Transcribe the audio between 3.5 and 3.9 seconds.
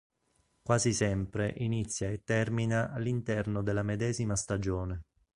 della